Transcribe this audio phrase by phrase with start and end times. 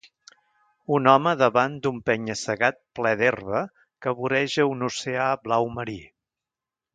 [0.95, 3.61] un home davant d'un penya-segat ple d'herba
[4.07, 6.01] que voreja un oceà blau marí.